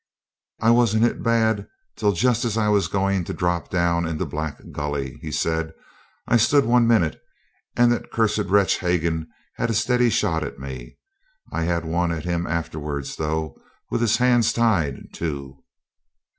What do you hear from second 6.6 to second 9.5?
one minute, and that cursed wretch Hagan